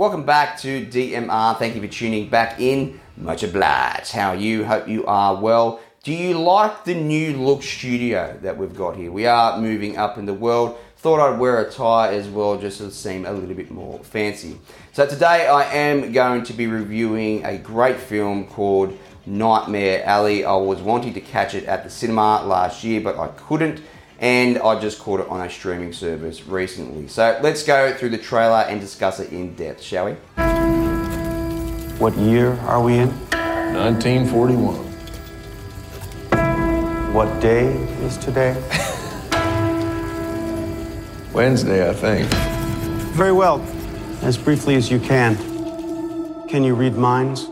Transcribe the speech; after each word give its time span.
Welcome 0.00 0.24
back 0.24 0.58
to 0.60 0.86
DMR. 0.86 1.58
Thank 1.58 1.74
you 1.74 1.82
for 1.82 1.86
tuning 1.86 2.30
back 2.30 2.58
in. 2.58 2.98
Much 3.18 3.42
obliged. 3.42 4.12
How 4.12 4.30
are 4.30 4.34
you? 4.34 4.64
Hope 4.64 4.88
you 4.88 5.04
are 5.04 5.38
well. 5.38 5.78
Do 6.02 6.14
you 6.14 6.40
like 6.40 6.86
the 6.86 6.94
new 6.94 7.36
look 7.36 7.62
studio 7.62 8.34
that 8.40 8.56
we've 8.56 8.74
got 8.74 8.96
here? 8.96 9.12
We 9.12 9.26
are 9.26 9.60
moving 9.60 9.98
up 9.98 10.16
in 10.16 10.24
the 10.24 10.32
world. 10.32 10.78
Thought 10.96 11.20
I'd 11.20 11.38
wear 11.38 11.60
a 11.60 11.70
tie 11.70 12.14
as 12.14 12.28
well 12.28 12.56
just 12.56 12.78
to 12.78 12.90
seem 12.90 13.26
a 13.26 13.32
little 13.34 13.54
bit 13.54 13.70
more 13.70 13.98
fancy. 13.98 14.58
So 14.94 15.06
today 15.06 15.46
I 15.46 15.64
am 15.64 16.12
going 16.12 16.44
to 16.44 16.54
be 16.54 16.66
reviewing 16.66 17.44
a 17.44 17.58
great 17.58 17.98
film 17.98 18.46
called 18.46 18.98
Nightmare 19.26 20.02
Alley. 20.06 20.46
I 20.46 20.56
was 20.56 20.80
wanting 20.80 21.12
to 21.12 21.20
catch 21.20 21.54
it 21.54 21.64
at 21.66 21.84
the 21.84 21.90
cinema 21.90 22.42
last 22.46 22.84
year, 22.84 23.02
but 23.02 23.18
I 23.18 23.28
couldn't 23.36 23.82
and 24.20 24.58
I 24.58 24.78
just 24.78 24.98
caught 24.98 25.20
it 25.20 25.28
on 25.28 25.40
a 25.40 25.50
streaming 25.50 25.94
service 25.94 26.46
recently. 26.46 27.08
So 27.08 27.40
let's 27.42 27.62
go 27.62 27.94
through 27.94 28.10
the 28.10 28.18
trailer 28.18 28.66
and 28.68 28.78
discuss 28.80 29.18
it 29.18 29.32
in 29.32 29.54
depth, 29.54 29.82
shall 29.82 30.04
we? 30.04 30.12
What 31.98 32.14
year 32.16 32.52
are 32.60 32.82
we 32.82 32.98
in? 32.98 33.08
1941. 33.08 34.90
What 37.14 37.40
day 37.40 37.66
is 38.04 38.18
today? 38.18 38.52
Wednesday, 41.32 41.88
I 41.88 41.94
think. 41.94 42.28
Very 43.14 43.32
well. 43.32 43.60
As 44.22 44.36
briefly 44.36 44.74
as 44.74 44.90
you 44.90 45.00
can. 45.00 45.36
Can 46.46 46.62
you 46.62 46.74
read 46.74 46.94
minds? 46.94 47.48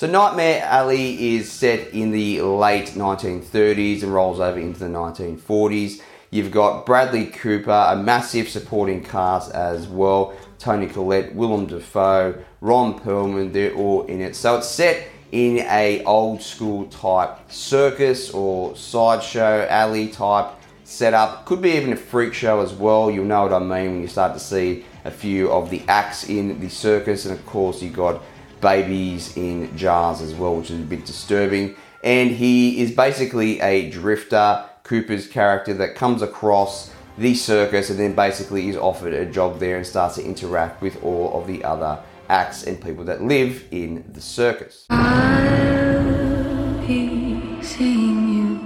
So 0.00 0.06
Nightmare 0.06 0.62
Alley 0.64 1.34
is 1.34 1.52
set 1.52 1.88
in 1.88 2.10
the 2.10 2.40
late 2.40 2.92
1930s 2.92 4.02
and 4.02 4.14
rolls 4.14 4.40
over 4.40 4.58
into 4.58 4.80
the 4.80 4.86
1940s. 4.86 6.00
You've 6.30 6.50
got 6.50 6.86
Bradley 6.86 7.26
Cooper, 7.26 7.86
a 7.86 7.94
massive 7.94 8.48
supporting 8.48 9.04
cast 9.04 9.52
as 9.52 9.88
well. 9.88 10.32
Toni 10.58 10.86
Collette, 10.86 11.34
Willem 11.34 11.66
Dafoe, 11.66 12.42
Ron 12.62 12.98
Perlman, 12.98 13.52
they're 13.52 13.74
all 13.74 14.06
in 14.06 14.22
it. 14.22 14.36
So 14.36 14.56
it's 14.56 14.68
set 14.68 15.06
in 15.32 15.58
a 15.68 16.02
old 16.04 16.40
school 16.40 16.86
type 16.86 17.52
circus 17.52 18.30
or 18.30 18.74
sideshow 18.76 19.66
alley 19.68 20.08
type 20.08 20.54
setup. 20.82 21.44
Could 21.44 21.60
be 21.60 21.72
even 21.72 21.92
a 21.92 21.96
freak 21.96 22.32
show 22.32 22.62
as 22.62 22.72
well. 22.72 23.10
You'll 23.10 23.26
know 23.26 23.42
what 23.42 23.52
I 23.52 23.58
mean 23.58 23.92
when 23.92 24.00
you 24.00 24.08
start 24.08 24.32
to 24.32 24.40
see 24.40 24.86
a 25.04 25.10
few 25.10 25.52
of 25.52 25.68
the 25.68 25.82
acts 25.88 26.26
in 26.30 26.58
the 26.58 26.70
circus, 26.70 27.26
and 27.26 27.38
of 27.38 27.44
course 27.44 27.82
you 27.82 27.90
got 27.90 28.22
babies 28.60 29.36
in 29.36 29.76
jars 29.76 30.20
as 30.20 30.34
well, 30.34 30.56
which 30.56 30.70
is 30.70 30.80
a 30.80 30.84
bit 30.84 31.04
disturbing. 31.06 31.76
And 32.02 32.30
he 32.30 32.80
is 32.80 32.92
basically 32.92 33.60
a 33.60 33.90
drifter, 33.90 34.64
Cooper's 34.84 35.26
character, 35.26 35.74
that 35.74 35.94
comes 35.94 36.22
across 36.22 36.92
the 37.18 37.34
circus 37.34 37.90
and 37.90 37.98
then 37.98 38.14
basically 38.14 38.68
is 38.68 38.76
offered 38.76 39.12
a 39.12 39.26
job 39.26 39.58
there 39.58 39.76
and 39.76 39.86
starts 39.86 40.14
to 40.14 40.24
interact 40.24 40.80
with 40.80 41.02
all 41.02 41.38
of 41.38 41.46
the 41.46 41.62
other 41.64 42.02
acts 42.28 42.64
and 42.64 42.80
people 42.80 43.04
that 43.04 43.22
live 43.22 43.64
in 43.70 44.04
the 44.12 44.20
circus. 44.20 44.86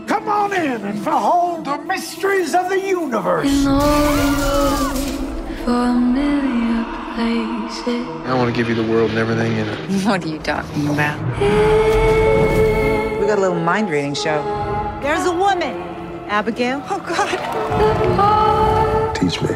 Come 0.06 0.28
on 0.28 0.52
in 0.52 0.82
and 0.82 1.04
behold 1.04 1.64
the 1.64 1.78
mysteries 1.78 2.54
of 2.54 2.68
the 2.68 2.80
universe. 2.80 3.64
I 7.86 8.32
want 8.34 8.48
to 8.48 8.56
give 8.56 8.70
you 8.70 8.74
the 8.74 8.90
world 8.90 9.10
and 9.10 9.18
everything 9.18 9.52
in 9.52 9.68
it. 9.68 10.04
What 10.06 10.24
are 10.24 10.28
you 10.28 10.38
talking 10.38 10.88
about? 10.88 11.18
We 13.20 13.26
got 13.26 13.36
a 13.36 13.40
little 13.42 13.60
mind 13.60 13.90
reading 13.90 14.14
show. 14.14 14.42
There's 15.02 15.26
a 15.26 15.32
woman. 15.32 15.82
Abigail? 16.28 16.82
Oh, 16.88 16.98
God. 16.98 17.38
Teach 19.14 19.42
me. 19.42 19.48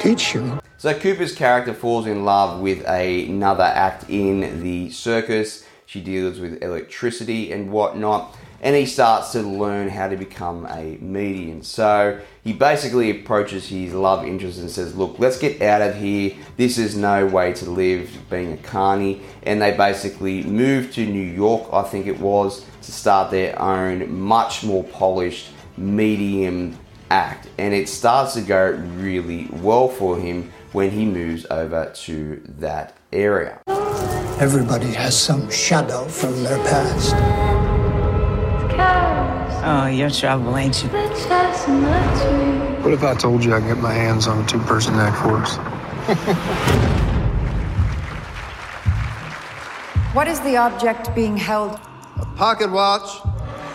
Teach 0.00 0.34
you. 0.34 0.58
So 0.78 0.98
Cooper's 0.98 1.34
character 1.34 1.74
falls 1.74 2.06
in 2.06 2.24
love 2.24 2.60
with 2.60 2.82
another 2.88 3.64
act 3.64 4.08
in 4.08 4.62
the 4.62 4.88
circus. 4.90 5.66
She 5.84 6.00
deals 6.00 6.40
with 6.40 6.62
electricity 6.62 7.52
and 7.52 7.70
whatnot, 7.70 8.34
and 8.64 8.74
he 8.74 8.86
starts 8.86 9.30
to 9.32 9.42
learn 9.42 9.90
how 9.90 10.08
to 10.08 10.16
become 10.16 10.66
a 10.70 10.96
medium. 11.00 11.62
So 11.62 12.18
he 12.42 12.54
basically 12.54 13.10
approaches 13.10 13.68
his 13.68 13.92
love 13.92 14.26
interest 14.26 14.58
and 14.58 14.70
says, 14.70 14.96
"Look, 14.96 15.18
let's 15.18 15.38
get 15.38 15.60
out 15.60 15.82
of 15.82 15.96
here. 15.96 16.32
This 16.56 16.78
is 16.78 16.96
no 16.96 17.26
way 17.26 17.52
to 17.52 17.70
live, 17.70 18.08
being 18.30 18.52
a 18.54 18.56
carny." 18.56 19.20
And 19.42 19.60
they 19.60 19.72
basically 19.72 20.42
move 20.44 20.92
to 20.94 21.04
New 21.04 21.20
York, 21.20 21.68
I 21.72 21.82
think 21.82 22.06
it 22.06 22.18
was, 22.18 22.64
to 22.82 22.90
start 22.90 23.30
their 23.30 23.60
own, 23.60 24.10
much 24.18 24.64
more 24.64 24.82
polished 24.82 25.50
medium 25.76 26.78
act. 27.10 27.48
And 27.58 27.74
it 27.74 27.86
starts 27.88 28.32
to 28.32 28.40
go 28.40 28.70
really 28.96 29.48
well 29.62 29.88
for 29.88 30.16
him 30.16 30.50
when 30.72 30.90
he 30.90 31.04
moves 31.04 31.44
over 31.50 31.92
to 32.06 32.40
that 32.58 32.96
area. 33.12 33.58
Everybody 34.40 34.92
has 34.94 35.16
some 35.16 35.50
shadow 35.50 36.04
from 36.06 36.42
their 36.42 36.58
past. 36.64 37.53
Oh, 39.66 39.86
you're 39.86 40.10
trouble, 40.10 40.58
ain't 40.58 40.82
you? 40.82 40.90
What 40.90 42.92
if 42.92 43.02
I 43.02 43.14
told 43.14 43.42
you 43.42 43.54
I 43.54 43.60
can 43.60 43.68
get 43.68 43.78
my 43.78 43.94
hands 43.94 44.26
on 44.26 44.44
a 44.44 44.46
two 44.46 44.58
person 44.58 44.94
act 44.96 45.16
force? 45.22 45.56
What 50.14 50.28
is 50.28 50.38
the 50.40 50.58
object 50.58 51.14
being 51.14 51.38
held? 51.38 51.80
A 52.20 52.26
pocket 52.36 52.70
watch. 52.70 53.24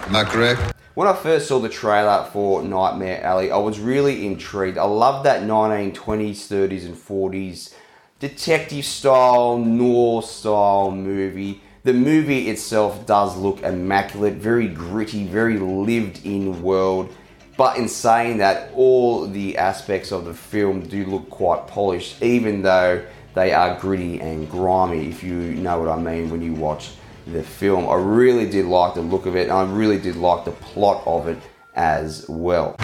Am 0.05 0.16
I 0.16 0.25
correct? 0.25 0.75
When 0.94 1.07
I 1.07 1.13
first 1.13 1.47
saw 1.47 1.57
the 1.57 1.69
trailer 1.69 2.29
for 2.31 2.61
Nightmare 2.61 3.23
Alley, 3.23 3.50
I 3.50 3.57
was 3.57 3.79
really 3.79 4.27
intrigued. 4.27 4.77
I 4.77 4.83
love 4.83 5.23
that 5.23 5.41
1920s, 5.41 5.95
30s, 5.95 6.85
and 6.85 6.95
40s 6.95 7.73
detective 8.19 8.85
style, 8.85 9.57
noir 9.57 10.21
style 10.21 10.91
movie. 10.91 11.63
The 11.84 11.94
movie 11.94 12.50
itself 12.50 13.06
does 13.06 13.38
look 13.38 13.62
immaculate, 13.63 14.34
very 14.34 14.67
gritty, 14.67 15.25
very 15.25 15.57
lived 15.57 16.25
in 16.25 16.62
world. 16.62 17.13
But 17.56 17.78
in 17.78 17.88
saying 17.88 18.40
that, 18.40 18.72
all 18.75 19.28
the 19.28 19.57
aspects 19.57 20.12
of 20.12 20.25
the 20.25 20.34
film 20.34 20.81
do 20.81 21.06
look 21.06 21.29
quite 21.29 21.68
polished, 21.68 22.22
even 22.22 22.62
though 22.63 23.01
they 23.34 23.53
are 23.53 23.79
gritty 23.79 24.19
and 24.19 24.50
grimy, 24.50 25.07
if 25.09 25.23
you 25.23 25.34
know 25.35 25.79
what 25.79 25.89
I 25.89 25.97
mean 26.01 26.29
when 26.29 26.41
you 26.41 26.53
watch 26.53 26.91
the 27.28 27.44
film. 27.44 27.88
I 27.88 27.95
really 27.95 28.50
did 28.50 28.66
like 28.66 28.95
the 28.95 29.01
look 29.01 29.25
of 29.25 29.35
it, 29.35 29.44
and 29.44 29.51
I 29.51 29.63
really 29.63 30.00
did 30.00 30.18
like 30.18 30.45
the 30.45 30.51
plot 30.51 31.03
of 31.06 31.28
it 31.28 31.38
as 31.75 32.25
well. 32.28 32.75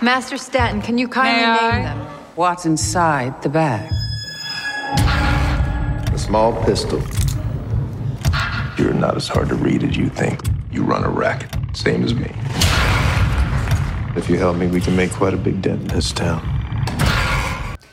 Master 0.00 0.38
Stanton, 0.38 0.80
can 0.80 0.96
you 0.96 1.08
kindly 1.08 1.42
May 1.42 1.48
I? 1.48 1.72
name 1.72 1.98
them? 1.98 2.06
What's 2.34 2.64
inside 2.64 3.42
the 3.42 3.48
bag? 3.48 3.90
A 6.14 6.18
small 6.18 6.64
pistol. 6.64 7.02
You're 8.78 8.94
not 8.94 9.16
as 9.16 9.26
hard 9.26 9.48
to 9.48 9.56
read 9.56 9.82
as 9.82 9.96
you 9.96 10.08
think. 10.08 10.40
You 10.70 10.84
run 10.84 11.02
a 11.02 11.08
racket, 11.08 11.50
same 11.76 12.04
as 12.04 12.14
me. 12.14 12.30
If 14.16 14.30
you 14.30 14.38
help 14.38 14.56
me, 14.56 14.68
we 14.68 14.80
can 14.80 14.94
make 14.94 15.10
quite 15.10 15.34
a 15.34 15.36
big 15.36 15.60
dent 15.60 15.80
in 15.80 15.88
this 15.88 16.12
town. 16.12 16.40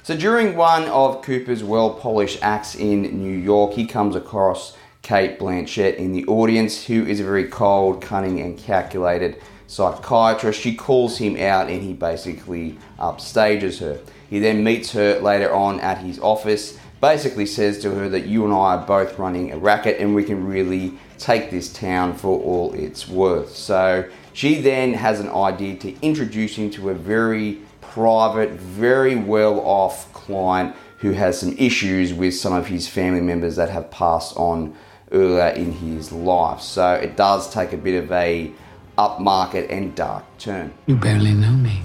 So 0.03 0.15
during 0.15 0.55
one 0.55 0.83
of 0.83 1.23
Cooper's 1.23 1.63
well 1.63 1.89
polished 1.89 2.37
acts 2.43 2.75
in 2.75 3.01
New 3.19 3.35
York, 3.35 3.73
he 3.73 3.87
comes 3.87 4.15
across 4.15 4.77
Cate 5.01 5.39
Blanchett 5.39 5.95
in 5.95 6.11
the 6.11 6.23
audience, 6.27 6.85
who 6.85 7.03
is 7.03 7.19
a 7.19 7.23
very 7.23 7.45
cold, 7.45 7.99
cunning, 7.99 8.39
and 8.39 8.55
calculated 8.55 9.41
psychiatrist. 9.65 10.61
She 10.61 10.75
calls 10.75 11.17
him 11.17 11.35
out 11.37 11.67
and 11.67 11.81
he 11.81 11.93
basically 11.93 12.77
upstages 12.99 13.79
her. 13.79 13.99
He 14.29 14.37
then 14.37 14.63
meets 14.63 14.91
her 14.91 15.19
later 15.19 15.51
on 15.51 15.79
at 15.79 15.97
his 15.97 16.19
office, 16.19 16.77
basically 17.01 17.45
says 17.45 17.79
to 17.79 17.91
her 17.91 18.09
that 18.09 18.25
you 18.25 18.45
and 18.45 18.53
I 18.53 18.75
are 18.75 18.85
both 18.85 19.19
running 19.19 19.51
a 19.51 19.57
racket 19.57 19.99
and 19.99 20.15
we 20.15 20.23
can 20.23 20.45
really 20.45 20.97
take 21.17 21.51
this 21.51 21.71
town 21.71 22.15
for 22.15 22.39
all 22.39 22.73
it's 22.73 23.07
worth. 23.07 23.55
So 23.55 24.09
she 24.33 24.61
then 24.61 24.93
has 24.93 25.19
an 25.19 25.29
idea 25.29 25.75
to 25.77 25.99
introduce 26.01 26.55
him 26.55 26.69
to 26.71 26.89
a 26.89 26.93
very 26.93 27.59
private, 27.81 28.51
very 28.51 29.15
well 29.15 29.59
off 29.61 30.11
client 30.13 30.75
who 30.99 31.11
has 31.11 31.39
some 31.39 31.55
issues 31.57 32.13
with 32.13 32.33
some 32.33 32.53
of 32.53 32.67
his 32.67 32.87
family 32.87 33.21
members 33.21 33.55
that 33.55 33.69
have 33.69 33.91
passed 33.91 34.35
on 34.37 34.75
earlier 35.11 35.49
in 35.49 35.71
his 35.71 36.11
life. 36.11 36.61
So 36.61 36.93
it 36.93 37.15
does 37.15 37.53
take 37.53 37.73
a 37.73 37.77
bit 37.77 38.03
of 38.03 38.11
a 38.11 38.51
upmarket 38.97 39.71
and 39.71 39.93
dark 39.95 40.23
turn. 40.37 40.73
You 40.87 40.95
barely 40.95 41.33
know 41.33 41.51
me. 41.51 41.81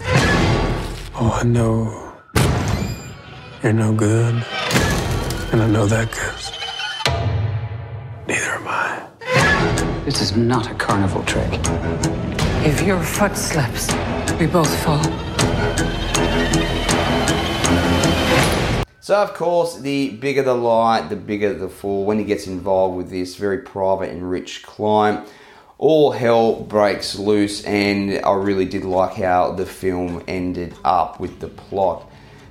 Oh, 1.15 1.39
I 1.41 1.45
know. 1.45 2.07
You're 3.63 3.73
no 3.75 3.93
good. 3.93 4.43
And 5.53 5.63
I 5.63 5.67
know 5.67 5.87
that 5.87 6.11
because 6.11 6.53
neither 8.29 8.53
am 8.53 8.69
I. 8.69 10.05
This 10.05 10.21
is 10.21 10.37
not 10.37 10.71
a 10.71 10.75
carnival 10.75 11.25
trick. 11.25 11.49
If 12.65 12.83
your 12.83 13.03
foot 13.03 13.37
slips, 13.37 13.93
we 14.39 14.47
both 14.47 14.73
fall. 14.85 15.03
So, 19.01 19.17
of 19.17 19.35
course, 19.35 19.79
the 19.79 20.11
bigger 20.11 20.43
the 20.43 20.55
light, 20.55 21.09
the 21.09 21.17
bigger 21.17 21.53
the 21.53 21.69
fall. 21.69 22.05
When 22.05 22.19
he 22.19 22.25
gets 22.25 22.47
involved 22.47 22.97
with 22.97 23.11
this 23.11 23.35
very 23.35 23.59
private 23.59 24.11
and 24.11 24.31
rich 24.31 24.63
client, 24.63 25.29
all 25.79 26.13
hell 26.13 26.63
breaks 26.63 27.19
loose, 27.19 27.65
and 27.65 28.25
I 28.25 28.35
really 28.35 28.67
did 28.67 28.85
like 28.85 29.15
how 29.15 29.53
the 29.53 29.65
film 29.65 30.23
ended 30.29 30.75
up 30.85 31.19
with 31.19 31.41
the 31.41 31.49
plot. 31.49 32.10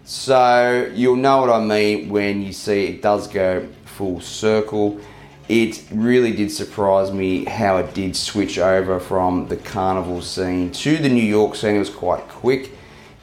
So 0.10 0.92
you'll 0.96 1.18
know 1.18 1.42
what 1.42 1.52
I 1.52 1.64
mean 1.64 2.10
when 2.10 2.42
you 2.42 2.52
see 2.52 2.88
it 2.88 3.04
does 3.04 3.28
go 3.28 3.68
full 3.86 4.20
circle. 4.22 5.00
It 5.48 5.84
really 5.92 6.32
did 6.32 6.52
surprise 6.52 7.12
me 7.12 7.46
how 7.46 7.78
it 7.78 7.94
did 7.94 8.16
switch 8.16 8.58
over 8.58 9.00
from 9.00 9.50
the 9.50 9.56
carnival 9.56 10.24
scene 10.24 10.72
to 10.72 10.98
the 10.98 11.10
New 11.10 11.22
York 11.22 11.56
scene. 11.56 11.76
It 11.76 11.80
was 11.80 11.92
quite 11.92 12.28
quick. 12.28 12.72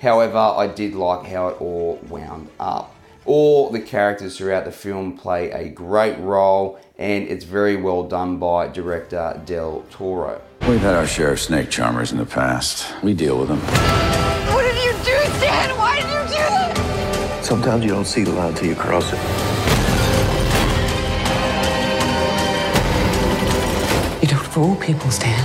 However, 0.01 0.39
I 0.39 0.69
did 0.69 0.95
like 0.95 1.27
how 1.27 1.49
it 1.49 1.61
all 1.61 1.97
wound 2.09 2.51
up. 2.61 2.95
All 3.25 3.69
the 3.71 3.81
characters 3.81 4.39
throughout 4.39 4.65
the 4.65 4.71
film 4.71 5.19
play 5.19 5.51
a 5.51 5.69
great 5.69 6.17
role, 6.21 6.79
and 6.99 7.27
it's 7.27 7.45
very 7.45 7.75
well 7.75 8.05
done 8.05 8.39
by 8.39 8.69
director 8.69 9.43
Del 9.45 9.85
Toro. 9.91 10.41
We've 10.69 10.79
had 10.79 10.95
our 10.95 11.09
share 11.09 11.33
of 11.33 11.41
snake 11.41 11.69
charmers 11.69 12.13
in 12.13 12.19
the 12.19 12.27
past. 12.27 12.95
We 13.03 13.13
deal 13.13 13.41
with 13.41 13.49
them. 13.49 14.66
Sometimes 17.47 17.85
you 17.85 17.91
don't 17.91 18.05
see 18.05 18.25
the 18.25 18.33
line 18.33 18.55
till 18.55 18.67
you 18.67 18.75
cross 18.75 19.13
it. 19.13 19.21
You 24.21 24.27
don't 24.27 24.47
fool 24.49 24.75
people, 24.75 25.09
Stan. 25.13 25.45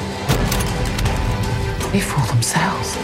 They 1.92 2.00
fool 2.00 2.26
themselves. 2.34 2.98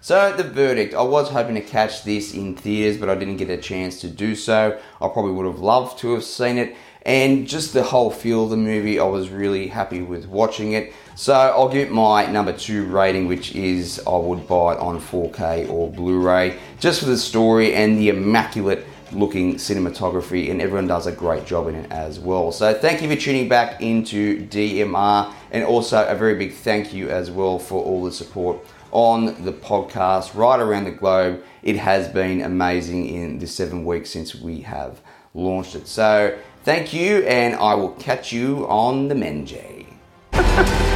So, 0.00 0.32
the 0.34 0.42
verdict. 0.42 0.94
I 0.94 1.02
was 1.02 1.28
hoping 1.28 1.54
to 1.56 1.60
catch 1.60 2.02
this 2.02 2.32
in 2.32 2.56
theatres, 2.56 2.96
but 2.96 3.10
I 3.10 3.14
didn't 3.14 3.36
get 3.36 3.50
a 3.50 3.58
chance 3.58 4.00
to 4.00 4.08
do 4.08 4.36
so. 4.36 4.80
I 4.98 5.08
probably 5.08 5.32
would 5.32 5.44
have 5.44 5.60
loved 5.60 5.98
to 5.98 6.14
have 6.14 6.24
seen 6.24 6.56
it. 6.56 6.74
And 7.04 7.48
just 7.48 7.72
the 7.72 7.82
whole 7.82 8.10
feel 8.10 8.44
of 8.44 8.50
the 8.50 8.56
movie, 8.56 9.00
I 9.00 9.04
was 9.04 9.28
really 9.28 9.66
happy 9.66 10.02
with 10.02 10.26
watching 10.26 10.72
it. 10.72 10.92
So, 11.16 11.34
I'll 11.34 11.68
give 11.68 11.88
it 11.88 11.92
my 11.92 12.26
number 12.26 12.52
two 12.52 12.86
rating, 12.86 13.26
which 13.26 13.54
is 13.54 14.00
I 14.06 14.16
would 14.16 14.46
buy 14.46 14.74
it 14.74 14.78
on 14.78 14.98
4K 15.00 15.68
or 15.68 15.90
Blu 15.90 16.20
ray, 16.20 16.58
just 16.78 17.00
for 17.00 17.06
the 17.06 17.18
story 17.18 17.74
and 17.74 17.98
the 17.98 18.08
immaculate 18.08 18.86
looking 19.12 19.56
cinematography, 19.56 20.50
and 20.50 20.62
everyone 20.62 20.86
does 20.86 21.06
a 21.06 21.12
great 21.12 21.44
job 21.44 21.68
in 21.68 21.74
it 21.74 21.90
as 21.90 22.18
well. 22.18 22.50
So, 22.50 22.72
thank 22.72 23.02
you 23.02 23.08
for 23.08 23.16
tuning 23.16 23.48
back 23.48 23.82
into 23.82 24.46
DMR, 24.46 25.32
and 25.50 25.64
also 25.64 26.06
a 26.06 26.14
very 26.14 26.36
big 26.36 26.54
thank 26.54 26.94
you 26.94 27.10
as 27.10 27.30
well 27.30 27.58
for 27.58 27.82
all 27.84 28.04
the 28.04 28.12
support 28.12 28.64
on 28.92 29.44
the 29.44 29.52
podcast 29.52 30.34
right 30.34 30.60
around 30.60 30.84
the 30.84 30.92
globe. 30.92 31.42
It 31.62 31.76
has 31.76 32.08
been 32.08 32.42
amazing 32.42 33.08
in 33.08 33.38
the 33.38 33.46
seven 33.46 33.84
weeks 33.84 34.10
since 34.10 34.34
we 34.34 34.60
have 34.60 35.00
launched 35.34 35.74
it. 35.74 35.88
So, 35.88 36.38
Thank 36.64 36.92
you, 36.92 37.24
and 37.24 37.56
I 37.56 37.74
will 37.74 37.90
catch 37.90 38.32
you 38.32 38.68
on 38.68 39.08
the 39.08 39.14
Menjay. 39.16 39.86